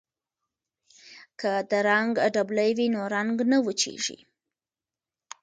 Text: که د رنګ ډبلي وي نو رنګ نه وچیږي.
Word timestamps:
که 1.39 1.51
د 1.69 1.71
رنګ 1.89 2.13
ډبلي 2.35 2.71
وي 2.77 2.87
نو 2.93 3.01
رنګ 3.15 3.35
نه 3.51 3.57
وچیږي. 3.65 4.17